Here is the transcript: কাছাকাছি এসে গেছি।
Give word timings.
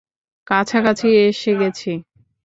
কাছাকাছি 0.47 1.07
এসে 1.23 1.51
গেছি। 1.59 1.91